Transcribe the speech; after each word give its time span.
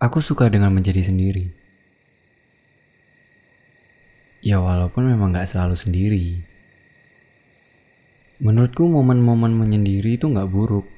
Aku 0.00 0.24
suka 0.24 0.48
dengan 0.48 0.72
menjadi 0.72 1.04
sendiri. 1.04 1.52
Ya 4.40 4.56
walaupun 4.56 5.04
memang 5.04 5.36
gak 5.36 5.52
selalu 5.52 5.76
sendiri. 5.76 6.40
Menurutku 8.40 8.88
momen-momen 8.88 9.52
menyendiri 9.52 10.16
itu 10.16 10.24
gak 10.32 10.48
buruk. 10.48 10.88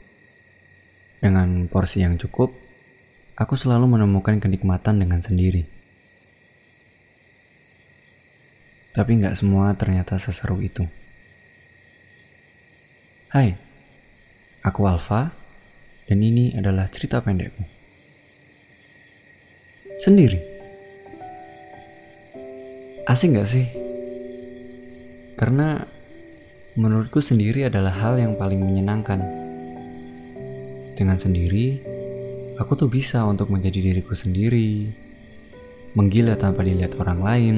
Dengan 1.19 1.67
porsi 1.67 2.07
yang 2.07 2.15
cukup, 2.15 2.55
aku 3.35 3.59
selalu 3.59 3.99
menemukan 3.99 4.39
kenikmatan 4.39 5.03
dengan 5.03 5.19
sendiri. 5.19 5.67
Tapi 8.95 9.19
gak 9.19 9.35
semua 9.35 9.75
ternyata 9.75 10.15
seseru 10.23 10.63
itu. 10.63 10.87
Hai, 13.35 13.59
aku 14.63 14.87
Alfa, 14.87 15.35
dan 16.07 16.23
ini 16.23 16.55
adalah 16.55 16.87
cerita 16.87 17.19
pendekku. 17.19 17.82
Sendiri. 20.03 20.43
Asing 23.07 23.39
gak 23.39 23.47
sih? 23.47 23.71
Karena 25.39 25.79
menurutku 26.75 27.23
sendiri 27.23 27.71
adalah 27.71 27.95
hal 27.95 28.19
yang 28.19 28.35
paling 28.35 28.59
menyenangkan. 28.59 29.23
Dengan 30.99 31.23
sendiri, 31.23 31.79
aku 32.59 32.75
tuh 32.75 32.91
bisa 32.91 33.23
untuk 33.31 33.55
menjadi 33.55 33.79
diriku 33.79 34.19
sendiri, 34.19 34.91
menggila 35.95 36.35
tanpa 36.35 36.67
dilihat 36.67 36.99
orang 36.99 37.23
lain, 37.23 37.57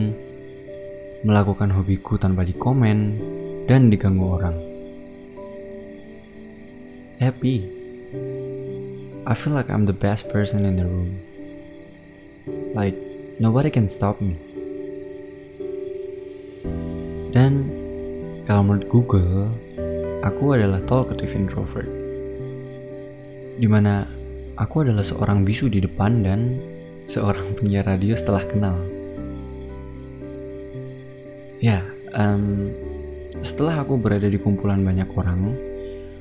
melakukan 1.25 1.73
hobiku 1.73 2.21
tanpa 2.21 2.45
dikomen, 2.45 3.17
dan 3.65 3.89
diganggu 3.89 4.29
orang 4.29 4.75
happy. 7.25 7.65
I 9.27 9.33
feel 9.33 9.57
like 9.57 9.71
I'm 9.71 9.87
the 9.89 9.97
best 9.97 10.29
person 10.29 10.69
in 10.69 10.77
the 10.77 10.85
room. 10.85 11.24
Like, 12.47 12.97
nobody 13.41 13.73
can 13.73 13.89
stop 13.89 14.21
me. 14.21 14.37
Dan 17.33 17.69
kalau 18.45 18.63
menurut 18.63 18.87
Google, 18.93 19.51
aku 20.21 20.55
adalah 20.55 20.85
talkative 20.85 21.33
introvert. 21.33 21.89
Di 23.57 23.69
mana 23.71 24.05
aku 24.61 24.85
adalah 24.85 25.03
seorang 25.03 25.43
bisu 25.43 25.73
di 25.73 25.81
depan 25.81 26.21
dan 26.21 26.61
seorang 27.09 27.45
penyiar 27.57 27.89
radio 27.89 28.13
setelah 28.13 28.45
kenal. 28.45 28.77
Ya, 31.65 31.81
um, 32.13 32.69
setelah 33.41 33.81
aku 33.81 33.97
berada 33.97 34.29
di 34.29 34.37
kumpulan 34.37 34.85
banyak 34.85 35.09
orang, 35.17 35.57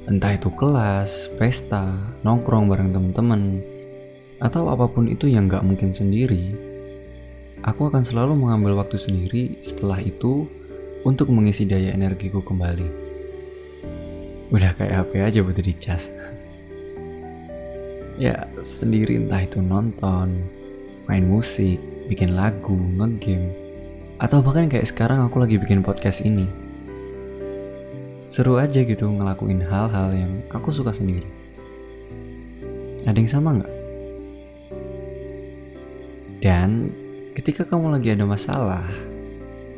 Entah 0.03 0.35
itu 0.35 0.51
kelas, 0.51 1.31
pesta, 1.39 1.95
nongkrong 2.27 2.67
bareng 2.67 2.91
temen-temen, 2.91 3.63
atau 4.43 4.67
apa 4.67 4.91
pun 4.91 5.07
itu 5.07 5.31
yang 5.31 5.47
gak 5.47 5.63
mungkin 5.63 5.95
sendiri, 5.95 6.51
aku 7.63 7.87
akan 7.87 8.03
selalu 8.03 8.35
mengambil 8.35 8.83
waktu 8.83 8.99
sendiri 8.99 9.63
setelah 9.63 10.03
itu 10.03 10.51
untuk 11.07 11.31
mengisi 11.31 11.63
daya 11.63 11.95
energiku 11.95 12.43
kembali. 12.43 12.87
Udah 14.51 14.75
kayak 14.75 15.07
HP 15.07 15.11
aja 15.23 15.39
butuh 15.39 15.63
dicas. 15.63 16.11
ya, 18.27 18.43
sendiri 18.59 19.15
entah 19.15 19.47
itu 19.47 19.63
nonton, 19.63 20.35
main 21.07 21.23
musik, 21.23 21.79
bikin 22.11 22.35
lagu, 22.35 22.75
ngegame, 22.75 23.55
atau 24.19 24.43
bahkan 24.43 24.67
kayak 24.67 24.91
sekarang 24.91 25.23
aku 25.23 25.39
lagi 25.39 25.55
bikin 25.55 25.79
podcast 25.79 26.19
ini 26.27 26.45
seru 28.33 28.57
aja 28.57 28.81
gitu 28.81 29.05
ngelakuin 29.05 29.61
hal-hal 29.61 30.09
yang 30.09 30.41
aku 30.49 30.73
suka 30.73 30.89
sendiri. 30.89 31.29
Ada 33.05 33.13
yang 33.13 33.29
sama 33.29 33.61
nggak? 33.61 33.72
Dan 36.43 36.91
ketika 37.39 37.63
kamu 37.63 37.95
lagi 37.95 38.11
ada 38.11 38.27
masalah, 38.27 38.83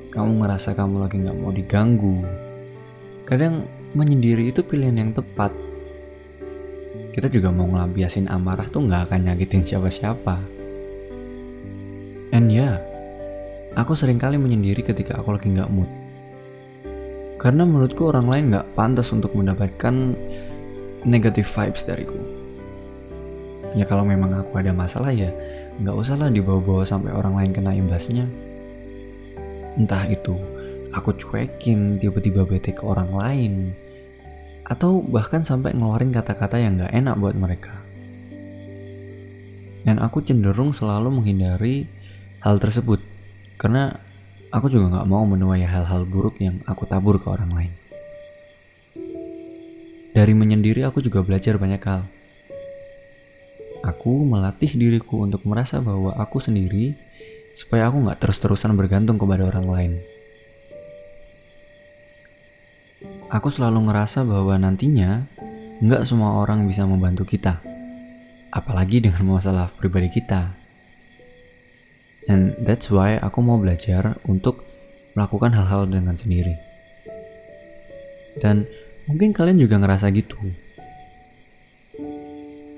kamu 0.10 0.42
ngerasa 0.42 0.74
kamu 0.74 1.06
lagi 1.06 1.22
nggak 1.22 1.38
mau 1.38 1.54
diganggu, 1.54 2.26
kadang 3.30 3.70
menyendiri 3.94 4.50
itu 4.50 4.66
pilihan 4.66 4.98
yang 4.98 5.12
tepat. 5.14 5.54
Kita 7.14 7.30
juga 7.30 7.54
mau 7.54 7.70
ngelampiasin 7.70 8.26
amarah 8.34 8.66
tuh 8.66 8.82
nggak 8.90 9.14
akan 9.14 9.20
nyakitin 9.30 9.62
siapa-siapa. 9.62 10.42
And 12.34 12.50
yeah, 12.50 12.82
aku 13.78 13.94
sering 13.94 14.18
kali 14.18 14.42
menyendiri 14.42 14.82
ketika 14.82 15.22
aku 15.22 15.38
lagi 15.38 15.54
nggak 15.54 15.70
mood 15.70 15.88
karena 17.46 17.62
menurutku 17.62 18.10
orang 18.10 18.26
lain 18.26 18.58
gak 18.58 18.74
pantas 18.74 19.14
untuk 19.14 19.38
mendapatkan 19.38 20.18
negative 21.06 21.46
vibes 21.46 21.86
dariku. 21.86 22.18
Ya 23.78 23.86
kalau 23.86 24.02
memang 24.02 24.34
aku 24.34 24.58
ada 24.58 24.74
masalah 24.74 25.14
ya 25.14 25.30
gak 25.82 25.96
usahlah 25.96 26.32
dibawa-bawa 26.32 26.88
sampai 26.88 27.12
orang 27.12 27.36
lain 27.40 27.52
kena 27.52 27.76
imbasnya. 27.76 28.28
Entah 29.76 30.08
itu 30.08 30.36
aku 30.96 31.12
cuekin 31.18 32.00
tiba-tiba 32.00 32.48
bete 32.48 32.72
ke 32.72 32.84
orang 32.86 33.12
lain. 33.12 33.54
Atau 34.66 35.04
bahkan 35.06 35.44
sampai 35.44 35.76
ngeluarin 35.76 36.16
kata-kata 36.16 36.62
yang 36.62 36.80
gak 36.80 36.94
enak 36.96 37.16
buat 37.20 37.36
mereka. 37.36 37.76
Dan 39.86 40.02
aku 40.02 40.24
cenderung 40.26 40.74
selalu 40.74 41.22
menghindari 41.22 41.86
hal 42.42 42.58
tersebut. 42.58 43.04
Karena 43.56 43.94
Aku 44.56 44.72
juga 44.72 44.88
gak 44.88 45.10
mau 45.12 45.28
menuai 45.28 45.68
hal-hal 45.68 46.08
buruk 46.08 46.40
yang 46.40 46.64
aku 46.64 46.88
tabur 46.88 47.20
ke 47.20 47.28
orang 47.28 47.52
lain. 47.52 47.74
Dari 50.16 50.32
menyendiri 50.32 50.88
aku 50.88 51.04
juga 51.04 51.20
belajar 51.28 51.60
banyak 51.60 51.84
hal. 51.84 52.08
Aku 53.86 54.26
melatih 54.26 54.74
diriku 54.74 55.22
untuk 55.22 55.46
merasa 55.46 55.78
bahwa 55.78 56.18
aku 56.18 56.42
sendiri 56.42 56.98
supaya 57.54 57.88
aku 57.88 58.02
gak 58.10 58.18
terus-terusan 58.18 58.74
bergantung 58.74 59.22
kepada 59.22 59.46
orang 59.46 59.68
lain. 59.70 59.94
Aku 63.30 63.54
selalu 63.54 63.90
ngerasa 63.90 64.26
bahwa 64.26 64.58
nantinya 64.58 65.26
nggak 65.84 66.08
semua 66.08 66.40
orang 66.40 66.64
bisa 66.64 66.88
membantu 66.88 67.28
kita, 67.28 67.60
apalagi 68.54 69.04
dengan 69.04 69.38
masalah 69.38 69.68
pribadi 69.76 70.08
kita. 70.08 70.56
And 72.32 72.56
that's 72.64 72.90
why 72.90 73.20
aku 73.20 73.44
mau 73.44 73.60
belajar 73.60 74.18
untuk 74.26 74.66
melakukan 75.14 75.54
hal-hal 75.54 75.86
dengan 75.90 76.16
sendiri. 76.16 76.56
Dan 78.40 78.66
mungkin 79.06 79.36
kalian 79.36 79.60
juga 79.60 79.78
ngerasa 79.84 80.10
gitu. 80.16 80.38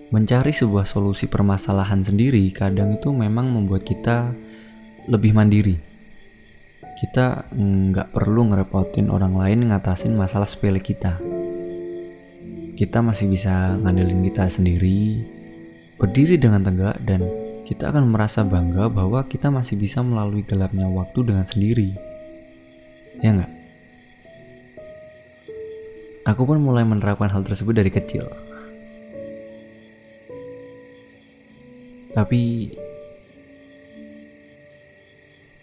Mencari 0.07 0.55
sebuah 0.55 0.87
solusi 0.87 1.27
permasalahan 1.27 1.99
sendiri 1.99 2.47
kadang 2.55 2.95
itu 2.95 3.11
memang 3.11 3.51
membuat 3.51 3.83
kita 3.83 4.31
lebih 5.11 5.35
mandiri. 5.35 5.75
Kita 6.95 7.51
nggak 7.51 8.15
perlu 8.15 8.47
ngerepotin 8.47 9.11
orang 9.11 9.35
lain 9.35 9.67
ngatasin 9.67 10.15
masalah 10.15 10.47
sepele 10.47 10.79
kita. 10.79 11.19
Kita 12.79 13.03
masih 13.03 13.27
bisa 13.27 13.75
ngandelin 13.83 14.23
kita 14.31 14.47
sendiri, 14.47 15.27
berdiri 15.99 16.39
dengan 16.39 16.63
tegak 16.63 16.95
dan 17.03 17.19
kita 17.67 17.91
akan 17.91 18.07
merasa 18.07 18.47
bangga 18.47 18.87
bahwa 18.87 19.27
kita 19.27 19.51
masih 19.51 19.75
bisa 19.75 19.99
melalui 19.99 20.39
gelapnya 20.47 20.87
waktu 20.87 21.19
dengan 21.19 21.43
sendiri. 21.43 21.91
Ya 23.19 23.35
nggak? 23.35 23.51
Aku 26.31 26.47
pun 26.47 26.63
mulai 26.63 26.87
menerapkan 26.87 27.27
hal 27.27 27.43
tersebut 27.43 27.75
dari 27.75 27.91
kecil. 27.91 28.46
Tapi 32.17 32.73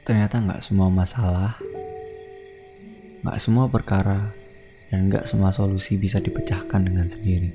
ternyata 0.06 0.38
nggak 0.38 0.62
semua 0.62 0.86
masalah, 0.86 1.58
nggak 3.26 3.38
semua 3.42 3.66
perkara, 3.66 4.30
dan 4.86 5.10
nggak 5.10 5.26
semua 5.26 5.50
solusi 5.50 5.98
bisa 5.98 6.22
dipecahkan 6.22 6.78
dengan 6.78 7.10
sendiri. 7.10 7.50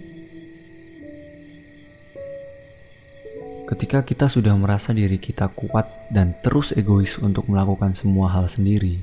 Ketika 3.72 4.04
kita 4.04 4.28
sudah 4.28 4.52
merasa 4.60 4.92
diri 4.92 5.16
kita 5.16 5.48
kuat 5.48 5.88
dan 6.12 6.36
terus 6.44 6.76
egois 6.76 7.16
untuk 7.24 7.48
melakukan 7.48 7.96
semua 7.96 8.28
hal 8.36 8.52
sendiri, 8.52 9.00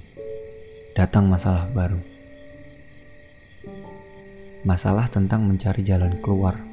datang 0.93 1.25
masalah 1.25 1.73
baru. 1.73 2.03
Masalah 4.61 5.09
tentang 5.09 5.49
mencari 5.49 5.81
jalan 5.81 6.21
keluar. 6.21 6.66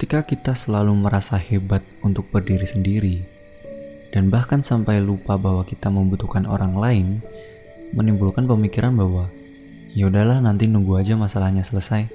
Ketika 0.00 0.24
kita 0.24 0.56
selalu 0.56 0.96
merasa 0.96 1.36
hebat 1.36 1.84
untuk 2.00 2.32
berdiri 2.32 2.64
sendiri, 2.64 3.20
dan 4.08 4.32
bahkan 4.32 4.64
sampai 4.64 4.96
lupa 4.96 5.36
bahwa 5.36 5.60
kita 5.60 5.92
membutuhkan 5.92 6.48
orang 6.48 6.72
lain, 6.72 7.06
menimbulkan 7.92 8.48
pemikiran 8.48 8.96
bahwa 8.96 9.28
ya 9.92 10.08
udahlah 10.08 10.40
nanti 10.40 10.72
nunggu 10.72 10.96
aja 10.96 11.20
masalahnya 11.20 11.68
selesai. 11.68 12.08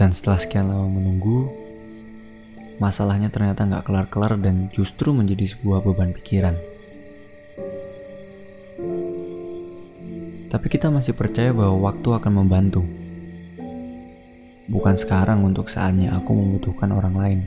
Dan 0.00 0.16
setelah 0.16 0.40
sekian 0.40 0.72
lama 0.72 0.88
menunggu, 0.88 1.52
masalahnya 2.80 3.28
ternyata 3.28 3.68
nggak 3.68 3.84
kelar-kelar 3.84 4.40
dan 4.40 4.72
justru 4.72 5.12
menjadi 5.12 5.44
sebuah 5.44 5.84
beban 5.84 6.16
pikiran. 6.16 6.56
Tapi 10.48 10.66
kita 10.72 10.88
masih 10.88 11.12
percaya 11.12 11.52
bahwa 11.52 11.92
waktu 11.92 12.16
akan 12.16 12.32
membantu. 12.32 13.04
Bukan 14.68 14.96
sekarang 14.96 15.44
untuk 15.44 15.68
saatnya 15.68 16.16
aku 16.16 16.32
membutuhkan 16.32 16.90
orang 16.92 17.14
lain. 17.16 17.40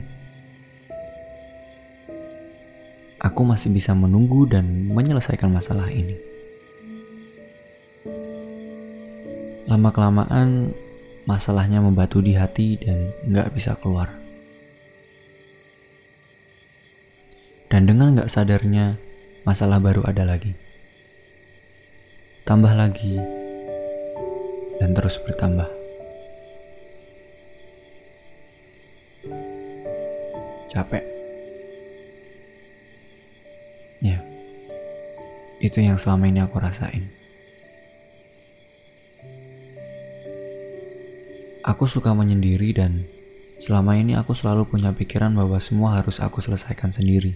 Aku 3.18 3.42
masih 3.42 3.74
bisa 3.74 3.98
menunggu 3.98 4.46
dan 4.46 4.64
menyelesaikan 4.94 5.50
masalah 5.50 5.90
ini. 5.90 6.14
Lama-kelamaan, 9.66 10.70
masalahnya 11.26 11.82
membatu 11.82 12.22
di 12.22 12.38
hati 12.38 12.78
dan 12.78 13.10
nggak 13.26 13.52
bisa 13.52 13.74
keluar. 13.82 14.08
Dan 17.68 17.84
dengan 17.84 18.16
nggak 18.16 18.32
sadarnya, 18.32 18.96
masalah 19.44 19.76
baru 19.76 20.06
ada 20.08 20.24
lagi. 20.24 20.56
Tambah 22.48 22.72
lagi, 22.72 23.20
dan 24.80 24.96
terus 24.96 25.20
bertambah. 25.20 25.77
Capek. 30.70 31.02
Ya, 33.98 34.22
itu 35.58 35.82
yang 35.82 35.98
selama 35.98 36.30
ini 36.30 36.38
aku 36.38 36.62
rasain. 36.62 37.10
Aku 41.66 41.90
suka 41.90 42.14
menyendiri 42.14 42.70
dan 42.70 43.10
selama 43.58 43.98
ini 43.98 44.14
aku 44.14 44.38
selalu 44.38 44.70
punya 44.70 44.94
pikiran 44.94 45.34
bahwa 45.34 45.58
semua 45.58 45.98
harus 45.98 46.22
aku 46.22 46.38
selesaikan 46.38 46.94
sendiri. 46.94 47.34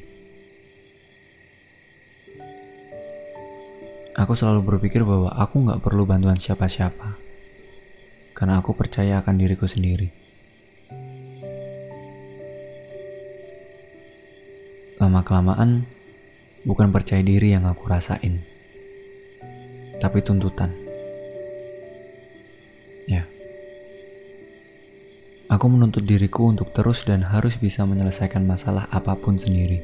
Aku 4.14 4.38
selalu 4.38 4.62
berpikir 4.62 5.02
bahwa 5.02 5.35
aku 5.35 5.67
nggak 5.67 5.82
perlu 5.82 6.06
bantuan 6.06 6.38
siapa-siapa, 6.38 7.19
karena 8.38 8.62
aku 8.62 8.70
percaya 8.70 9.19
akan 9.19 9.35
diriku 9.35 9.67
sendiri. 9.67 10.22
Lama-kelamaan, 15.02 15.82
bukan 16.62 16.94
percaya 16.94 17.26
diri 17.26 17.50
yang 17.50 17.66
aku 17.66 17.90
rasain, 17.90 18.38
tapi 19.99 20.22
tuntutan. 20.22 20.70
Ya, 23.10 23.26
aku 25.50 25.66
menuntut 25.66 26.06
diriku 26.06 26.54
untuk 26.54 26.70
terus 26.70 27.02
dan 27.02 27.26
harus 27.26 27.58
bisa 27.58 27.82
menyelesaikan 27.82 28.46
masalah 28.46 28.87
apa 28.94 29.19
pun 29.19 29.43
sendiri 29.43 29.82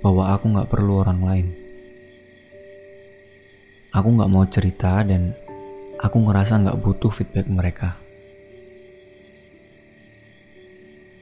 bahwa 0.00 0.32
aku 0.32 0.48
gak 0.56 0.70
perlu 0.72 1.04
orang 1.04 1.20
lain. 1.20 1.46
Aku 3.92 4.16
gak 4.16 4.32
mau 4.32 4.48
cerita 4.48 5.04
dan 5.04 5.36
aku 6.00 6.24
ngerasa 6.24 6.56
gak 6.56 6.80
butuh 6.80 7.12
feedback 7.12 7.52
mereka. 7.52 8.00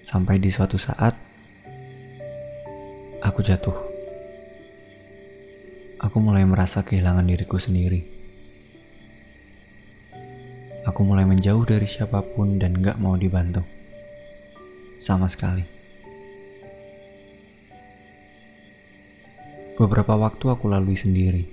Sampai 0.09 0.41
di 0.41 0.49
suatu 0.49 0.81
saat, 0.81 1.13
aku 3.21 3.45
jatuh. 3.45 3.77
Aku 6.01 6.17
mulai 6.25 6.49
merasa 6.49 6.81
kehilangan 6.81 7.29
diriku 7.29 7.61
sendiri. 7.61 8.09
Aku 10.89 11.05
mulai 11.05 11.29
menjauh 11.29 11.61
dari 11.69 11.85
siapa 11.85 12.25
pun 12.25 12.57
dan 12.57 12.81
gak 12.81 12.97
mau 12.97 13.21
dibantu. 13.21 13.61
Sama 14.97 15.29
sekali. 15.29 15.69
Beberapa 19.77 20.17
waktu 20.17 20.45
aku 20.49 20.73
lalui 20.73 20.97
sendiri. 20.97 21.45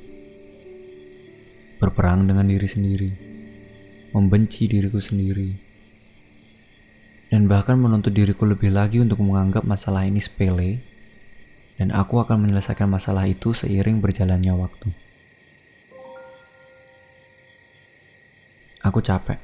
Berperang 1.84 2.24
dengan 2.24 2.48
diri 2.48 2.72
sendiri. 2.72 3.12
Membenci 4.16 4.72
diriku 4.72 5.04
sendiri. 5.04 5.65
Dan 7.36 7.52
bahkan 7.52 7.76
menuntut 7.76 8.16
diriku 8.16 8.48
lebih 8.48 8.72
lagi 8.72 9.04
untuk 9.04 9.20
menganggap 9.20 9.68
masalah 9.68 10.08
ini 10.08 10.24
sepele. 10.24 10.80
Dan 11.76 11.92
aku 11.92 12.24
akan 12.24 12.48
menyelesaikan 12.48 12.88
masalah 12.88 13.28
itu 13.28 13.52
seiring 13.52 14.00
berjalannya 14.00 14.56
waktu. 14.56 14.88
Aku 18.88 19.04
capek. 19.04 19.36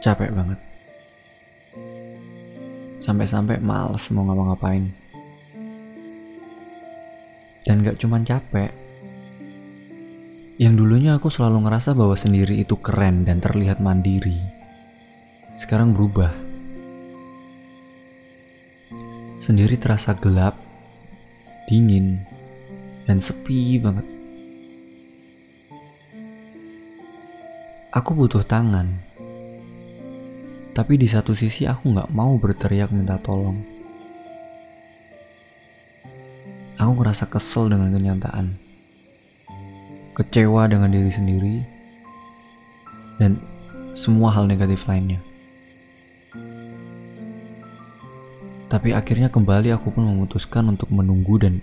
Capek 0.00 0.32
banget. 0.32 0.56
Sampai-sampai 3.04 3.60
males 3.60 4.08
mau 4.16 4.24
ngapa-ngapain. 4.24 4.88
Dan 7.68 7.84
gak 7.84 8.00
cuman 8.00 8.24
capek. 8.24 8.72
Yang 10.56 10.74
dulunya 10.80 11.20
aku 11.20 11.28
selalu 11.28 11.68
ngerasa 11.68 11.92
bahwa 11.92 12.16
sendiri 12.16 12.56
itu 12.56 12.80
keren 12.80 13.28
dan 13.28 13.44
terlihat 13.44 13.84
mandiri. 13.84 14.55
Sekarang 15.56 15.96
berubah. 15.96 16.36
Sendiri 19.40 19.80
terasa 19.80 20.12
gelap, 20.12 20.52
dingin, 21.64 22.20
dan 23.08 23.16
sepi 23.24 23.80
banget. 23.80 24.04
Aku 27.96 28.12
butuh 28.12 28.44
tangan. 28.44 28.84
Tapi 30.76 31.00
di 31.00 31.08
satu 31.08 31.32
sisi 31.32 31.64
aku 31.64 31.88
gak 31.96 32.12
mau 32.12 32.36
berteriak 32.36 32.92
minta 32.92 33.16
tolong. 33.16 33.56
Aku 36.76 36.92
ngerasa 37.00 37.24
kesel 37.32 37.72
dengan 37.72 37.88
kenyataan. 37.96 38.52
Kecewa 40.12 40.68
dengan 40.68 40.92
diri 40.92 41.08
sendiri. 41.08 41.56
Dan 43.16 43.40
semua 43.96 44.36
hal 44.36 44.44
negatif 44.44 44.84
lainnya. 44.84 45.24
Tapi 48.66 48.90
akhirnya 48.90 49.30
kembali 49.30 49.70
aku 49.78 49.94
pun 49.94 50.10
memutuskan 50.10 50.66
untuk 50.66 50.90
menunggu 50.90 51.38
dan 51.38 51.62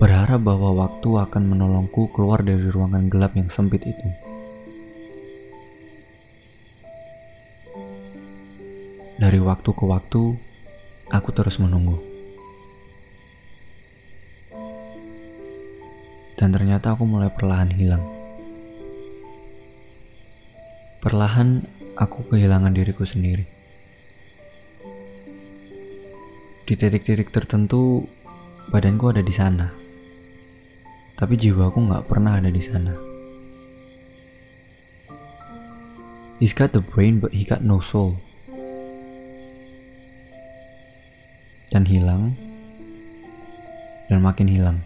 berharap 0.00 0.40
bahwa 0.40 0.72
waktu 0.88 1.04
akan 1.20 1.52
menolongku 1.52 2.08
keluar 2.16 2.40
dari 2.40 2.72
ruangan 2.72 3.12
gelap 3.12 3.36
yang 3.36 3.52
sempit 3.52 3.84
itu. 3.84 4.08
Dari 9.20 9.36
waktu 9.44 9.70
ke 9.76 9.84
waktu, 9.84 10.22
aku 11.12 11.28
terus 11.36 11.60
menunggu. 11.60 12.00
Dan 16.40 16.48
ternyata 16.50 16.96
aku 16.96 17.04
mulai 17.04 17.28
perlahan 17.28 17.70
hilang. 17.70 18.02
Perlahan 21.04 21.60
aku 21.94 22.24
kehilangan 22.32 22.72
diriku 22.72 23.04
sendiri. 23.04 23.51
Di 26.72 26.80
titik-titik 26.80 27.28
tertentu, 27.28 28.00
badanku 28.72 29.12
ada 29.12 29.20
di 29.20 29.28
sana. 29.28 29.68
Tapi 31.20 31.36
jiwaku 31.36 31.84
nggak 31.84 32.08
pernah 32.08 32.40
ada 32.40 32.48
di 32.48 32.64
sana. 32.64 32.96
He's 36.40 36.56
got 36.56 36.72
the 36.72 36.80
brain 36.80 37.20
but 37.20 37.36
he 37.36 37.44
got 37.44 37.60
no 37.60 37.76
soul. 37.84 38.16
Dan 41.68 41.84
hilang, 41.84 42.40
dan 44.08 44.24
makin 44.24 44.48
hilang. 44.48 44.80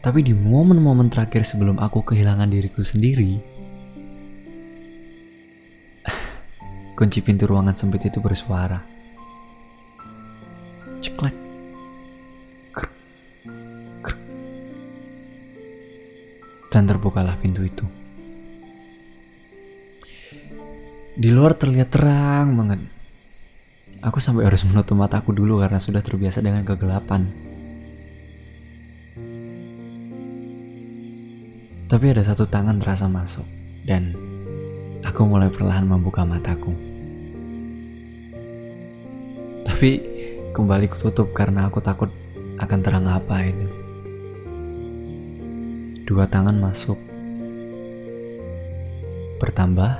Tapi 0.00 0.24
di 0.24 0.32
momen-momen 0.32 1.12
terakhir 1.12 1.44
sebelum 1.44 1.76
aku 1.76 2.08
kehilangan 2.08 2.48
diriku 2.48 2.80
sendiri, 2.80 3.36
kunci 7.00 7.24
pintu 7.24 7.48
ruangan 7.48 7.72
sempit 7.72 8.04
itu 8.04 8.20
bersuara. 8.20 8.76
Ceklek. 11.00 11.32
Kruk. 12.76 12.92
Kruk. 14.04 14.20
Dan 16.68 16.84
terbukalah 16.84 17.40
pintu 17.40 17.64
itu. 17.64 17.88
Di 21.16 21.32
luar 21.32 21.56
terlihat 21.56 21.88
terang 21.88 22.52
banget. 22.60 22.84
Aku 24.04 24.20
sampai 24.20 24.44
harus 24.44 24.60
menutup 24.68 24.92
mataku 24.92 25.32
dulu 25.32 25.56
karena 25.56 25.80
sudah 25.80 26.04
terbiasa 26.04 26.44
dengan 26.44 26.68
kegelapan. 26.68 27.24
Tapi 31.88 32.04
ada 32.12 32.20
satu 32.28 32.44
tangan 32.44 32.76
terasa 32.76 33.08
masuk 33.08 33.48
dan 33.88 34.12
aku 35.00 35.24
mulai 35.24 35.48
perlahan 35.48 35.88
membuka 35.88 36.28
mataku. 36.28 36.89
Tapi 39.80 39.96
kembali 40.52 40.92
kututup 40.92 41.32
karena 41.32 41.64
aku 41.64 41.80
takut 41.80 42.12
akan 42.60 42.78
terang 42.84 43.08
apa 43.08 43.48
itu. 43.48 43.64
Dua 46.04 46.28
tangan 46.28 46.52
masuk. 46.60 47.00
Bertambah 49.40 49.92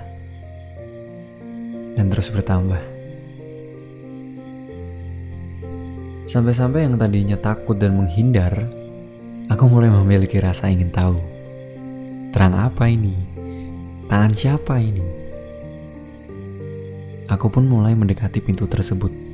dan 1.97 2.13
terus 2.13 2.29
bertambah. 2.29 2.77
Sampai-sampai 6.29 6.85
yang 6.85 7.01
tadinya 7.01 7.41
takut 7.41 7.81
dan 7.81 7.97
menghindar 7.97 8.53
Aku 9.49 9.65
mulai 9.65 9.89
memiliki 9.89 10.45
rasa 10.45 10.69
ingin 10.69 10.93
tahu. 10.93 11.17
Terang 12.37 12.53
apa 12.53 12.85
ini? 12.85 13.17
Tangan 14.13 14.37
siapa 14.37 14.77
ini? 14.77 15.09
Aku 17.33 17.49
pun 17.49 17.65
mulai 17.65 17.97
mendekati 17.97 18.45
pintu 18.45 18.69
tersebut. 18.69 19.30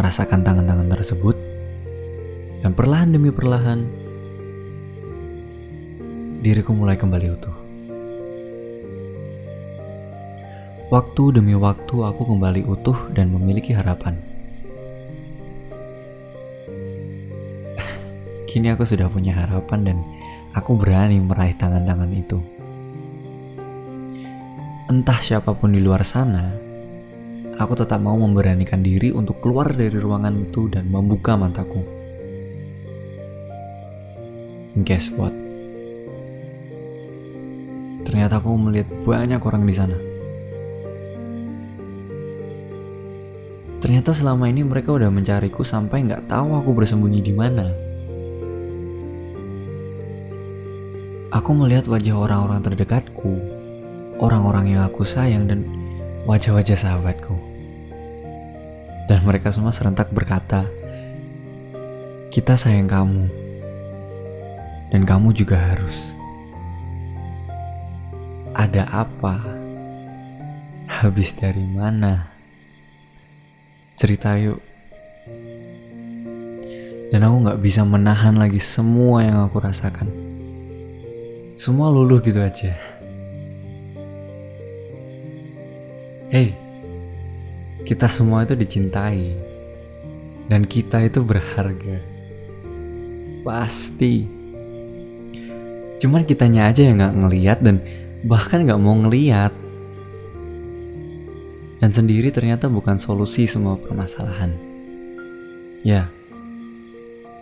Merasakan 0.00 0.40
tangan-tangan 0.40 0.88
tersebut. 0.96 1.36
Dan 2.64 2.72
perlahan 2.72 3.12
demi 3.12 3.28
perlahan, 3.28 3.84
diriku 6.40 6.72
mulai 6.72 6.96
kembali 6.96 7.28
utuh. 7.28 7.52
Waktu 10.88 11.36
demi 11.36 11.52
waktu 11.52 11.92
aku 12.00 12.32
kembali 12.32 12.64
utuh 12.64 13.12
dan 13.12 13.28
memiliki 13.28 13.76
harapan. 13.76 14.16
Kini 18.48 18.72
aku 18.72 18.88
sudah 18.88 19.12
punya 19.12 19.36
harapan 19.36 19.84
dan 19.84 20.00
aku 20.56 20.80
berani 20.80 21.20
meraih 21.20 21.52
tangan-tangan 21.60 22.08
itu. 22.16 22.40
Entah 24.88 25.20
siapa 25.20 25.52
pun 25.52 25.76
di 25.76 25.84
luar 25.84 26.08
sana, 26.08 26.69
aku 27.60 27.76
tetap 27.76 28.00
mau 28.00 28.16
memberanikan 28.16 28.80
diri 28.80 29.12
untuk 29.12 29.44
keluar 29.44 29.68
dari 29.76 29.92
ruangan 29.92 30.32
itu 30.40 30.72
dan 30.72 30.88
membuka 30.88 31.36
mataku. 31.36 31.84
Guess 34.80 35.12
what? 35.20 35.36
Ternyata 38.08 38.40
aku 38.40 38.56
melihat 38.56 38.88
banyak 39.04 39.40
orang 39.44 39.68
di 39.68 39.74
sana. 39.76 39.98
Ternyata 43.80 44.16
selama 44.16 44.48
ini 44.48 44.64
mereka 44.64 44.96
udah 44.96 45.12
mencariku 45.12 45.60
sampai 45.60 46.08
nggak 46.08 46.32
tahu 46.32 46.64
aku 46.64 46.70
bersembunyi 46.72 47.20
di 47.20 47.32
mana. 47.36 47.68
Aku 51.30 51.52
melihat 51.52 51.86
wajah 51.92 52.16
orang-orang 52.16 52.60
terdekatku, 52.64 53.32
orang-orang 54.18 54.76
yang 54.76 54.82
aku 54.88 55.04
sayang 55.04 55.44
dan 55.44 55.79
wajah-wajah 56.24 56.76
sahabatku. 56.76 57.36
Dan 59.06 59.20
mereka 59.26 59.52
semua 59.52 59.70
serentak 59.70 60.08
berkata, 60.10 60.64
"Kita 62.32 62.54
sayang 62.56 62.88
kamu, 62.88 63.24
dan 64.92 65.02
kamu 65.04 65.36
juga 65.36 65.58
harus." 65.58 66.16
Ada 68.56 68.88
apa? 68.90 69.40
Habis 70.90 71.32
dari 71.38 71.64
mana? 71.64 72.28
Cerita 73.96 74.36
yuk. 74.36 74.60
Dan 77.10 77.26
aku 77.26 77.36
gak 77.46 77.60
bisa 77.62 77.82
menahan 77.82 78.38
lagi 78.38 78.62
semua 78.62 79.24
yang 79.26 79.42
aku 79.42 79.58
rasakan 79.58 80.30
semua 81.60 81.92
luluh 81.92 82.24
gitu 82.24 82.40
aja. 82.40 82.72
Hey, 86.30 86.54
kita 87.82 88.06
semua 88.06 88.46
itu 88.46 88.54
dicintai 88.54 89.34
dan 90.46 90.62
kita 90.62 91.02
itu 91.02 91.26
berharga. 91.26 91.98
Pasti. 93.42 94.30
Cuman 95.98 96.22
kitanya 96.22 96.70
aja 96.70 96.86
yang 96.86 97.02
nggak 97.02 97.18
ngeliat 97.18 97.58
dan 97.66 97.82
bahkan 98.22 98.62
nggak 98.62 98.78
mau 98.78 98.94
ngeliat. 98.94 99.50
Dan 101.82 101.90
sendiri 101.90 102.30
ternyata 102.30 102.70
bukan 102.70 103.02
solusi 103.02 103.50
semua 103.50 103.74
permasalahan. 103.74 104.54
Ya, 105.82 106.06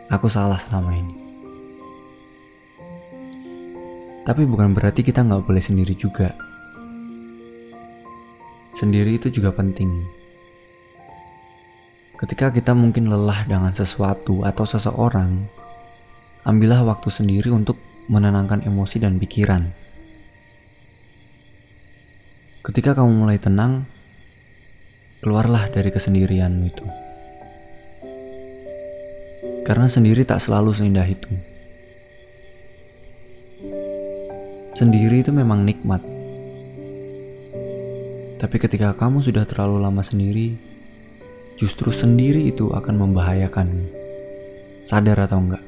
aku 0.09 0.33
salah 0.33 0.57
selama 0.57 0.97
ini. 0.97 1.17
Tapi 4.25 4.49
bukan 4.49 4.73
berarti 4.73 5.05
kita 5.05 5.29
nggak 5.29 5.45
boleh 5.45 5.61
sendiri 5.61 5.93
juga. 5.93 6.48
Sendiri 8.79 9.19
itu 9.19 9.27
juga 9.27 9.51
penting. 9.51 9.91
Ketika 12.15 12.55
kita 12.55 12.79
mungkin 12.79 13.11
lelah 13.11 13.43
dengan 13.43 13.75
sesuatu 13.75 14.47
atau 14.47 14.63
seseorang, 14.63 15.51
ambillah 16.47 16.87
waktu 16.87 17.11
sendiri 17.11 17.51
untuk 17.51 17.75
menenangkan 18.07 18.63
emosi 18.63 19.03
dan 19.03 19.19
pikiran. 19.19 19.67
Ketika 22.63 22.95
kamu 22.95 23.27
mulai 23.27 23.43
tenang, 23.43 23.83
keluarlah 25.27 25.67
dari 25.75 25.91
kesendirianmu 25.91 26.63
itu. 26.71 26.87
Karena 29.67 29.91
sendiri 29.91 30.23
tak 30.23 30.39
selalu 30.39 30.71
seindah 30.71 31.03
itu. 31.03 31.35
Sendiri 34.79 35.27
itu 35.27 35.35
memang 35.35 35.67
nikmat. 35.67 36.18
Tapi 38.39 38.57
ketika 38.63 38.95
kamu 38.95 39.19
sudah 39.19 39.43
terlalu 39.43 39.83
lama 39.83 39.99
sendiri, 40.07 40.55
justru 41.59 41.91
sendiri 41.91 42.47
itu 42.47 42.71
akan 42.71 42.95
membahayakanmu. 42.95 43.85
Sadar 44.87 45.27
atau 45.27 45.43
enggak? 45.43 45.65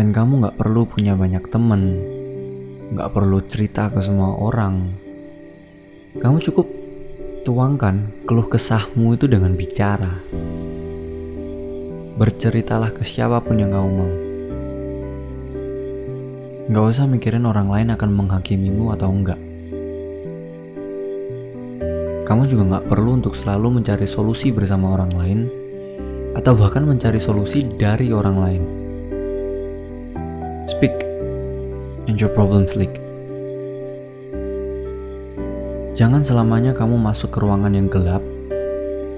Dan 0.00 0.16
kamu 0.16 0.32
nggak 0.40 0.56
perlu 0.56 0.88
punya 0.88 1.12
banyak 1.12 1.44
temen, 1.52 2.00
nggak 2.96 3.12
perlu 3.12 3.44
cerita 3.44 3.92
ke 3.92 4.00
semua 4.00 4.32
orang. 4.40 4.88
Kamu 6.16 6.40
cukup 6.40 6.64
tuangkan 7.44 8.24
keluh 8.24 8.48
kesahmu 8.48 9.12
itu 9.12 9.28
dengan 9.28 9.52
bicara. 9.60 10.24
Berceritalah 12.16 12.96
ke 12.96 13.04
siapa 13.04 13.44
pun 13.44 13.60
yang 13.60 13.76
kamu 13.76 13.90
mau. 13.92 14.29
Gak 16.70 16.86
usah 16.86 17.10
mikirin 17.10 17.50
orang 17.50 17.66
lain 17.66 17.90
akan 17.90 18.10
menghakimimu 18.14 18.94
atau 18.94 19.10
enggak. 19.10 19.42
Kamu 22.30 22.46
juga 22.46 22.78
gak 22.78 22.86
perlu 22.86 23.18
untuk 23.18 23.34
selalu 23.34 23.82
mencari 23.82 24.06
solusi 24.06 24.54
bersama 24.54 24.94
orang 24.94 25.10
lain, 25.18 25.40
atau 26.38 26.54
bahkan 26.54 26.86
mencari 26.86 27.18
solusi 27.18 27.66
dari 27.74 28.14
orang 28.14 28.36
lain. 28.38 28.62
Speak, 30.70 30.94
and 32.06 32.14
your 32.22 32.30
problems 32.30 32.78
leak. 32.78 32.94
Jangan 35.98 36.22
selamanya 36.22 36.70
kamu 36.70 37.02
masuk 37.02 37.34
ke 37.34 37.42
ruangan 37.42 37.74
yang 37.74 37.90
gelap, 37.90 38.22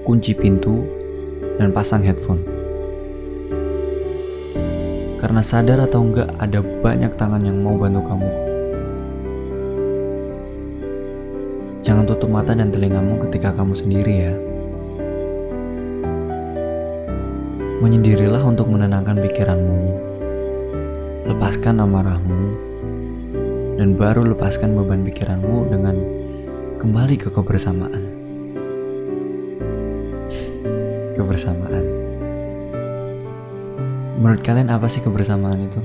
kunci 0.09 0.33
pintu, 0.33 0.89
dan 1.61 1.69
pasang 1.69 2.01
headphone. 2.01 2.52
Karena 5.23 5.39
sadar 5.39 5.79
atau 5.87 6.03
enggak 6.03 6.35
ada 6.35 6.59
banyak 6.59 7.15
tangan 7.15 7.39
yang 7.47 7.63
mau 7.63 7.79
bantu 7.79 8.03
kamu. 8.11 8.29
Jangan 11.79 12.03
tutup 12.03 12.27
mata 12.27 12.51
dan 12.51 12.75
telingamu 12.75 13.23
ketika 13.23 13.55
kamu 13.55 13.71
sendiri 13.71 14.15
ya. 14.27 14.35
Menyendirilah 17.79 18.43
untuk 18.43 18.67
menenangkan 18.67 19.15
pikiranmu. 19.23 19.79
Lepaskan 21.31 21.79
amarahmu. 21.79 22.43
Dan 23.79 23.95
baru 23.95 24.27
lepaskan 24.27 24.75
beban 24.75 25.07
pikiranmu 25.07 25.71
dengan 25.71 25.95
kembali 26.83 27.15
ke 27.15 27.31
kebersamaan. 27.31 28.03
Kebersamaan. 31.15 32.02
Menurut 34.23 34.39
kalian 34.39 34.71
apa 34.71 34.87
sih 34.87 35.03
kebersamaan 35.03 35.67
itu? 35.67 35.83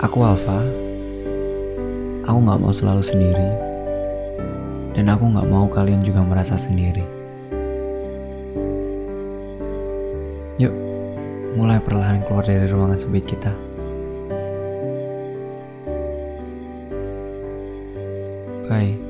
Aku 0.00 0.24
Alfa. 0.24 0.64
Aku 2.24 2.40
gak 2.48 2.56
mau 2.56 2.72
selalu 2.72 3.04
sendiri. 3.04 3.48
Dan 4.96 5.12
aku 5.12 5.28
gak 5.36 5.44
mau 5.44 5.68
kalian 5.68 6.00
juga 6.00 6.24
merasa 6.24 6.56
sendiri. 6.56 7.04
Yuk, 10.56 10.72
mulai 11.60 11.76
perlahan 11.76 12.24
keluar 12.24 12.48
dari 12.48 12.64
ruangan 12.64 12.96
sempit 12.96 13.28
kita. 13.28 13.52
Bye. 18.72 19.09